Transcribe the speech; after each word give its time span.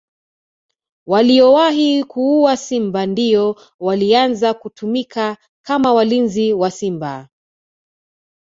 Waliowahi 1.05 2.03
kuua 2.03 2.57
simba 2.57 3.05
ndio 3.05 3.55
walianza 3.79 4.53
kutumika 4.53 5.37
kama 5.65 5.93
walinzi 5.93 6.53
wa 6.53 6.71
simba 6.71 7.29